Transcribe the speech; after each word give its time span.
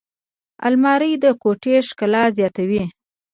الماري 0.67 1.11
د 1.23 1.25
کوټې 1.41 1.75
ښکلا 1.87 2.23
زیاتوي 2.37 2.83